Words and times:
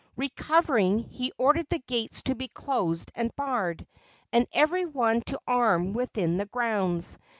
Recovering, 0.15 1.03
he 1.09 1.31
ordered 1.37 1.67
the 1.69 1.77
gates 1.77 2.23
to 2.23 2.33
be 2.33 2.47
closed 2.47 3.11
and 3.13 3.31
barred, 3.35 3.85
and 4.33 4.47
every 4.51 4.87
one 4.87 5.21
to 5.27 5.39
arm 5.45 5.93
within 5.93 6.37
the 6.37 6.47
grounds. 6.47 7.19